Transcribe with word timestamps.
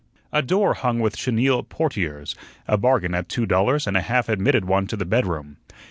A 0.33 0.41
door 0.41 0.73
hung 0.73 0.99
with 0.99 1.15
chenille 1.15 1.61
portieres 1.61 2.33
a 2.67 2.75
bargain 2.75 3.13
at 3.13 3.29
two 3.29 3.45
dollars 3.45 3.85
and 3.85 3.95
a 3.95 4.01
half 4.01 4.29
admitted 4.29 4.65
one 4.65 4.87
to 4.87 4.97
the 4.97 5.05
bedroom. 5.05 5.57